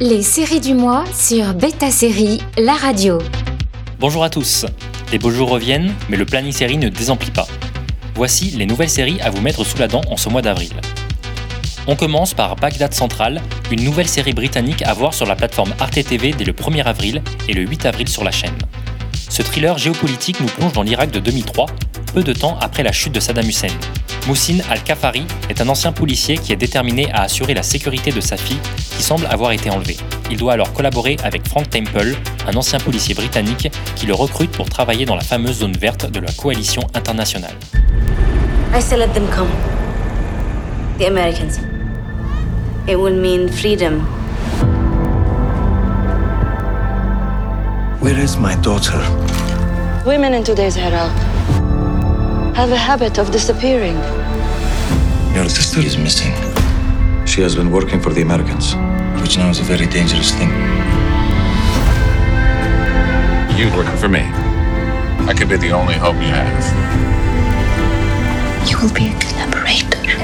Les 0.00 0.22
séries 0.22 0.60
du 0.60 0.74
mois 0.74 1.04
sur 1.14 1.54
Beta 1.54 1.90
Série, 1.90 2.42
la 2.58 2.74
radio. 2.74 3.18
Bonjour 3.98 4.22
à 4.22 4.28
tous. 4.28 4.66
Les 5.10 5.18
beaux 5.18 5.30
jours 5.30 5.48
reviennent, 5.48 5.94
mais 6.10 6.18
le 6.18 6.26
planning 6.26 6.52
série 6.52 6.76
ne 6.76 6.90
désemplit 6.90 7.30
pas. 7.30 7.46
Voici 8.16 8.50
les 8.50 8.66
nouvelles 8.66 8.90
séries 8.90 9.18
à 9.22 9.30
vous 9.30 9.40
mettre 9.40 9.64
sous 9.64 9.78
la 9.78 9.88
dent 9.88 10.02
en 10.10 10.18
ce 10.18 10.28
mois 10.28 10.42
d'avril. 10.42 10.74
On 11.86 11.96
commence 11.96 12.34
par 12.34 12.56
Bagdad 12.56 12.92
Central, 12.92 13.40
une 13.70 13.84
nouvelle 13.84 14.08
série 14.08 14.34
britannique 14.34 14.82
à 14.82 14.92
voir 14.92 15.14
sur 15.14 15.24
la 15.24 15.36
plateforme 15.36 15.72
Arte 15.80 16.04
TV 16.04 16.32
dès 16.32 16.44
le 16.44 16.52
1er 16.52 16.84
avril 16.84 17.22
et 17.48 17.54
le 17.54 17.62
8 17.62 17.86
avril 17.86 18.08
sur 18.08 18.24
la 18.24 18.30
chaîne. 18.30 18.58
Ce 19.30 19.40
thriller 19.40 19.78
géopolitique 19.78 20.40
nous 20.40 20.48
plonge 20.48 20.74
dans 20.74 20.82
l'Irak 20.82 21.10
de 21.10 21.18
2003, 21.18 21.64
peu 22.12 22.22
de 22.22 22.34
temps 22.34 22.58
après 22.60 22.82
la 22.82 22.92
chute 22.92 23.14
de 23.14 23.20
Saddam 23.20 23.48
Hussein. 23.48 23.68
Moussine 24.28 24.62
Al-Khafari 24.68 25.26
est 25.48 25.62
un 25.62 25.68
ancien 25.70 25.90
policier 25.90 26.36
qui 26.36 26.52
est 26.52 26.56
déterminé 26.56 27.10
à 27.12 27.22
assurer 27.22 27.54
la 27.54 27.62
sécurité 27.62 28.12
de 28.12 28.20
sa 28.20 28.36
fille 28.36 28.58
qui 28.74 29.02
semble 29.02 29.24
avoir 29.24 29.52
été 29.52 29.70
enlevée. 29.70 29.96
Il 30.30 30.36
doit 30.36 30.52
alors 30.52 30.70
collaborer 30.74 31.16
avec 31.24 31.48
Frank 31.48 31.70
Temple, 31.70 32.14
un 32.46 32.54
ancien 32.54 32.78
policier 32.78 33.14
britannique 33.14 33.70
qui 33.96 34.04
le 34.04 34.12
recrute 34.12 34.50
pour 34.50 34.68
travailler 34.68 35.06
dans 35.06 35.16
la 35.16 35.22
fameuse 35.22 35.60
zone 35.60 35.72
verte 35.72 36.10
de 36.10 36.20
la 36.20 36.30
coalition 36.30 36.82
internationale. 36.92 37.54
I 38.74 38.82
say 38.82 38.98
let 38.98 39.14
them 39.14 39.26
come. 39.34 39.48
The 40.98 41.06
Americans. 41.06 41.58
It 42.86 42.96
will 42.96 43.18
mean 43.18 43.48
freedom. 43.48 44.00
Where 48.02 48.22
is 48.22 48.36
my 48.36 48.56
daughter? 48.56 49.00
Women 50.04 50.34
in 50.34 50.44
today's 50.44 50.76
era 50.76 51.10
have 52.58 52.72
a 52.72 52.76
habit 52.76 53.18
of 53.18 53.30
disappearing. 53.30 53.94
Your 55.32 55.48
sister 55.48 55.78
is 55.78 55.96
missing. 55.96 56.34
She 57.24 57.40
has 57.40 57.54
been 57.54 57.70
working 57.70 58.00
for 58.00 58.12
the 58.12 58.22
Americans, 58.22 58.74
which 59.22 59.38
now 59.38 59.48
is 59.48 59.60
a 59.60 59.62
very 59.62 59.86
dangerous 59.86 60.32
thing. 60.32 60.50
You 63.56 63.70
working 63.76 63.96
for 63.96 64.08
me? 64.08 64.24
I 65.30 65.34
could 65.38 65.48
be 65.48 65.56
the 65.56 65.70
only 65.70 65.94
hope 65.94 66.16
you 66.16 66.32
have. 66.42 66.64
You 68.68 68.76
will 68.80 68.92
be 68.92 69.06
a 69.14 69.16
collaborator. 69.20 70.18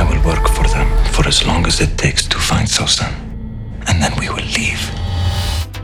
I 0.00 0.02
will 0.08 0.22
work 0.26 0.48
for 0.48 0.66
them 0.66 0.88
for 1.12 1.28
as 1.28 1.46
long 1.46 1.64
as 1.64 1.80
it 1.80 1.96
takes 1.96 2.26
to 2.26 2.38
find 2.38 2.66
Sosan. 2.66 3.12
And 3.86 4.02
then 4.02 4.12
we 4.18 4.28
will 4.30 4.48
leave. 4.58 4.82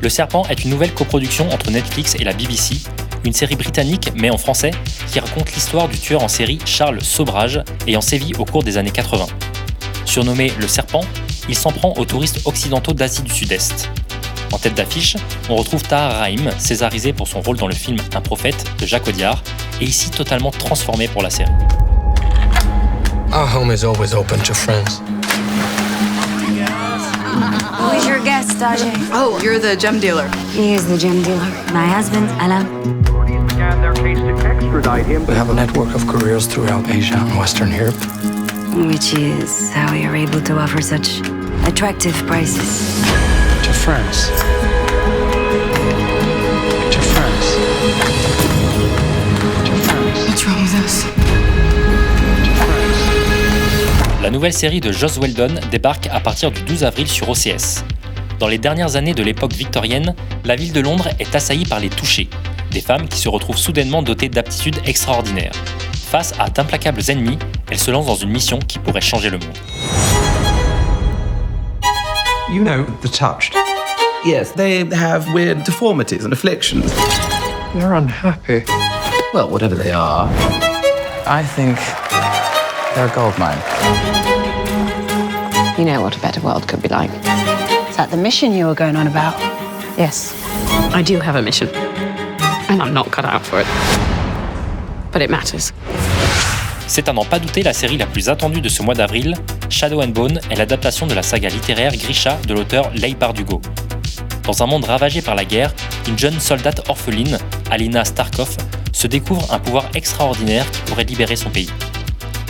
Le 0.03 0.09
Serpent 0.09 0.45
est 0.51 0.65
une 0.65 0.71
nouvelle 0.71 0.93
coproduction 0.93 1.49
entre 1.53 1.71
Netflix 1.71 2.17
et 2.17 2.25
la 2.25 2.33
BBC, 2.33 2.83
une 3.25 3.33
série 3.33 3.57
britannique 3.57 4.11
mais 4.15 4.31
en 4.31 4.39
français 4.39 4.73
qui 5.11 5.21
raconte 5.21 5.53
l'histoire 5.55 5.89
du 5.89 5.99
tueur 5.99 6.23
en 6.23 6.29
série 6.29 6.59
Charles 6.65 7.03
Sobrage 7.03 7.63
ayant 7.87 8.01
sévi 8.01 8.35
au 8.39 8.45
cours 8.45 8.63
des 8.63 8.79
années 8.79 8.91
80. 8.91 9.27
Surnommé 10.05 10.53
le 10.59 10.69
Serpent, 10.69 11.05
il 11.49 11.55
s'en 11.55 11.73
prend 11.73 11.95
aux 11.97 12.05
touristes 12.05 12.41
occidentaux 12.45 12.93
d'Asie 12.93 13.23
du 13.23 13.33
Sud-Est. 13.33 13.91
En 14.53 14.59
tête 14.59 14.75
d'affiche, 14.75 15.17
on 15.49 15.57
retrouve 15.57 15.83
Tahar 15.83 16.19
Rahim, 16.19 16.51
césarisé 16.59 17.13
pour 17.13 17.27
son 17.27 17.41
rôle 17.41 17.57
dans 17.57 17.69
le 17.69 17.75
film 17.75 17.97
Un 18.15 18.21
prophète 18.21 18.65
de 18.79 18.87
Jacques 18.87 19.09
Audiard, 19.09 19.43
et 19.81 19.85
ici 19.85 20.11
totalement 20.11 20.51
transformé 20.51 21.09
pour 21.09 21.23
la 21.23 21.31
série. 21.31 21.51
Our 23.33 23.49
home 23.49 23.73
is 23.73 23.83
always 23.83 24.15
open 24.15 24.39
to 24.41 24.53
friends. 24.53 25.01
Oh, 28.65 29.41
you're 29.43 29.59
the 29.59 29.75
gem 29.75 29.99
dealer. 29.99 30.29
He 30.53 30.73
is 30.75 30.87
the 30.87 30.97
gem 30.97 31.21
dealer. 31.25 31.51
My 31.75 31.85
husband, 31.85 32.29
Alan. 32.39 32.65
We 35.27 35.35
have 35.35 35.51
a 35.51 35.55
network 35.55 35.93
of 35.97 36.07
couriers 36.07 36.47
throughout 36.47 36.89
Asia 36.89 37.17
and 37.17 37.37
Western 37.37 37.73
Europe. 37.73 37.97
Which 38.87 39.15
is 39.15 39.73
how 39.73 39.93
you're 39.95 40.15
able 40.15 40.41
to 40.43 40.59
offer 40.61 40.81
such 40.81 41.19
attractive 41.67 42.15
prices. 42.29 43.03
To 43.65 43.73
France. 43.73 44.29
To 46.95 47.01
France. 47.15 47.57
To 49.67 49.75
France. 49.91 50.29
What's 50.29 50.47
wrong 50.47 50.63
with 50.63 50.75
us? 50.85 51.03
To 51.03 52.51
France. 52.63 54.23
La 54.23 54.31
nouvelle 54.31 54.53
série 54.53 54.81
de 54.81 54.93
Joss 54.93 55.19
Weldon 55.19 55.55
débarque 55.73 56.07
à 56.13 56.21
partir 56.21 56.53
du 56.53 56.61
12 56.63 56.85
avril 56.85 57.09
sur 57.09 57.29
OCS. 57.29 57.83
Dans 58.43 58.49
les 58.49 58.59
dernières 58.59 58.97
années 58.97 59.15
de 59.15 59.23
l'époque 59.23 59.53
victorienne, 59.53 60.17
la 60.45 60.57
ville 60.57 60.73
de 60.73 60.81
Londres 60.81 61.07
est 61.21 61.33
assaillie 61.33 61.65
par 61.65 61.79
les 61.79 61.89
touchés, 61.89 62.29
des 62.73 62.81
femmes 62.81 63.07
qui 63.07 63.17
se 63.17 63.29
retrouvent 63.29 63.57
soudainement 63.57 64.03
dotées 64.03 64.29
d'aptitudes 64.29 64.81
extraordinaires. 64.85 65.53
Face 66.11 66.35
à 66.41 66.51
d'implacables 66.51 67.03
ennemis, 67.07 67.39
elle 67.71 67.79
se 67.79 67.93
lance 67.93 68.07
dans 68.07 68.17
une 68.17 68.31
mission 68.31 68.59
qui 68.59 68.81
pourrait 68.81 69.01
changer 69.01 69.31
le 69.31 69.39
monde. 69.39 69.57
You 72.51 72.65
know, 72.65 72.85
the 73.01 73.09
touched. 73.09 73.55
Yes, 74.25 74.51
they 74.57 74.89
have 74.93 75.33
weird 75.33 75.63
deformities 75.63 76.25
and 76.25 76.33
afflictions. 76.33 76.93
They're 77.77 77.95
unhappy. 77.95 78.65
Well, 79.33 79.51
whatever 79.51 79.77
they 79.77 79.93
are. 79.93 80.29
I 81.29 81.45
think 81.45 81.79
they're 82.97 83.07
a 83.07 83.15
gold 83.15 83.39
mine. 83.39 83.57
You 85.79 85.85
know 85.85 86.03
what 86.03 86.17
a 86.17 86.21
better 86.21 86.41
world 86.41 86.67
could 86.67 86.83
be 86.83 86.89
like. 86.89 87.13
Is 87.93 87.97
that 87.99 88.09
the 88.11 88.17
mission 88.17 88.55
you 88.55 88.65
were 88.65 88.75
going 88.75 88.97
on 88.97 89.07
about? 89.07 89.39
Yes, 89.99 90.35
I 90.95 91.03
do 91.03 91.21
have 91.21 91.37
a 91.37 91.43
mission. 91.43 91.69
And 92.71 92.81
I'm 92.81 92.95
not 92.95 93.11
cut 93.11 93.27
out 93.27 93.45
for 93.45 93.61
it. 93.61 93.67
But 95.13 95.21
it 95.21 95.29
matters. 95.29 95.75
C'est 96.87 97.07
à 97.11 97.13
n'en 97.13 97.27
pas 97.27 97.39
douter 97.39 97.63
la 97.63 97.75
série 97.75 97.99
la 97.99 98.07
plus 98.07 98.31
attendue 98.31 98.63
de 98.63 98.71
ce 98.71 98.83
mois 98.83 98.95
d'avril, 98.95 99.37
Shadow 99.69 100.01
and 100.01 100.09
Bone 100.09 100.41
est 100.51 100.55
l'adaptation 100.55 101.07
de 101.07 101.13
la 101.13 101.23
saga 101.23 101.51
littéraire 101.51 101.95
Grisha 101.95 102.39
de 102.49 102.55
l'auteur 102.55 102.91
Leigh 102.95 103.15
Bardugo. 103.15 103.61
Dans 104.45 104.63
un 104.63 104.67
monde 104.67 104.87
ravagé 104.87 105.21
par 105.21 105.35
la 105.35 105.45
guerre, 105.45 105.75
une 106.09 106.19
jeune 106.19 106.41
soldate 106.41 106.89
orpheline, 106.89 107.37
Alina 107.71 108.07
Starkov, 108.07 108.57
se 108.95 109.07
découvre 109.07 109.53
un 109.53 109.59
pouvoir 109.59 109.85
extraordinaire 109.95 110.65
qui 110.71 110.81
pourrait 110.87 111.05
libérer 111.05 111.37
son 111.37 111.51
pays. 111.51 111.69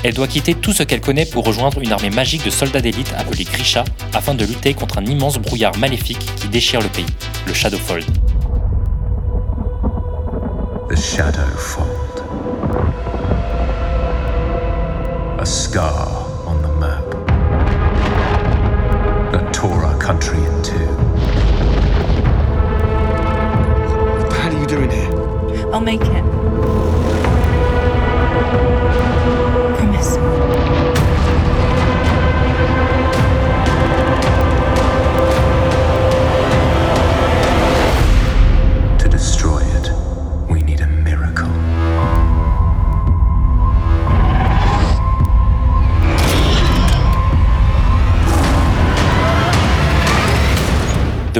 Elle 0.05 0.15
doit 0.15 0.27
quitter 0.27 0.55
tout 0.55 0.73
ce 0.73 0.83
qu'elle 0.83 1.01
connaît 1.01 1.27
pour 1.27 1.45
rejoindre 1.45 1.81
une 1.81 1.93
armée 1.93 2.11
magique 2.11 2.45
de 2.45 2.51
soldats 2.51 2.81
d'élite 2.81 3.15
appelée 3.17 3.45
Grisha 3.45 3.85
afin 4.13 4.35
de 4.35 4.45
lutter 4.45 4.75
contre 4.75 4.99
un 4.99 5.07
immense 5.07 5.39
brouillard 5.39 5.77
maléfique 5.79 6.19
qui 6.37 6.49
déchire 6.49 6.81
le 6.81 6.89
pays, 6.89 7.07
le 7.47 7.55
Shadowfold. 7.55 8.05
The 10.89 10.97
Shadowfold. 10.97 11.89
A 15.39 15.45
scar 15.45 16.27
on 16.49 16.57
the 16.63 16.81
map. 16.81 17.11
That 19.33 19.53
tore 19.53 19.85
our 19.85 19.97
country 19.99 20.39
in 20.39 20.63
two. 20.63 20.79
How 24.35 24.49
are 24.49 24.61
you 24.61 24.67
doing 24.67 24.91
here? 24.91 25.73
I'll 25.73 25.81
make 25.81 26.03
it. 26.03 26.92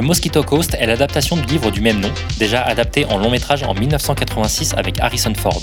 Mosquito 0.03 0.43
Coast 0.43 0.75
est 0.79 0.85
l'adaptation 0.85 1.37
du 1.37 1.43
livre 1.43 1.71
du 1.71 1.79
même 1.79 2.01
nom, 2.01 2.11
déjà 2.37 2.61
adapté 2.61 3.05
en 3.05 3.17
long 3.17 3.31
métrage 3.31 3.63
en 3.63 3.73
1986 3.73 4.73
avec 4.75 4.99
Harrison 4.99 5.33
Ford. 5.33 5.61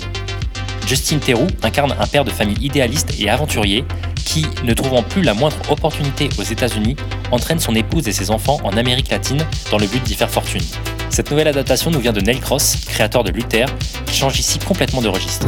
Justin 0.87 1.19
Theroux 1.19 1.47
incarne 1.63 1.95
un 2.01 2.07
père 2.07 2.25
de 2.25 2.31
famille 2.31 2.57
idéaliste 2.61 3.13
et 3.21 3.29
aventurier 3.29 3.85
qui, 4.25 4.47
ne 4.65 4.73
trouvant 4.73 5.03
plus 5.03 5.23
la 5.23 5.35
moindre 5.35 5.57
opportunité 5.69 6.31
aux 6.39 6.43
États-Unis, 6.43 6.97
entraîne 7.31 7.61
son 7.61 7.75
épouse 7.75 8.09
et 8.09 8.13
ses 8.13 8.31
enfants 8.31 8.59
en 8.65 8.77
Amérique 8.77 9.11
latine 9.11 9.45
dans 9.71 9.79
le 9.79 9.87
but 9.87 10.03
d'y 10.03 10.15
faire 10.15 10.31
fortune. 10.31 10.65
Cette 11.11 11.31
nouvelle 11.31 11.49
adaptation 11.49 11.91
nous 11.91 12.01
vient 12.01 12.13
de 12.13 12.21
Neil 12.21 12.41
Cross, 12.41 12.77
créateur 12.87 13.25
de 13.25 13.31
Luther, 13.31 13.67
qui 14.07 14.17
change 14.17 14.39
ici 14.39 14.59
complètement 14.59 15.03
de 15.03 15.09
registre. 15.09 15.47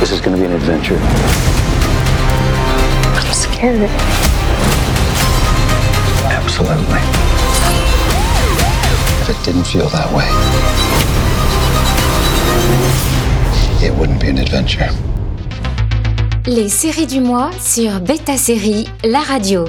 This 0.00 0.10
is 0.10 0.20
gonna 0.20 0.36
be 0.36 0.46
an 0.46 0.54
adventure. 0.54 0.96
I'm 3.14 3.32
scared. 3.32 4.31
Absolutely. 6.62 7.00
If 9.20 9.30
it 9.30 9.44
didn't 9.44 9.64
feel 9.64 9.88
that 9.88 10.12
way, 10.12 10.28
it 13.84 13.92
wouldn't 13.98 14.20
be 14.20 14.28
an 14.28 14.38
adventure. 14.38 14.88
Les 16.46 16.68
séries 16.68 17.06
du 17.06 17.20
mois 17.20 17.50
sur 17.60 18.00
Beta 18.00 18.36
Série, 18.36 18.88
la 19.04 19.20
radio. 19.20 19.64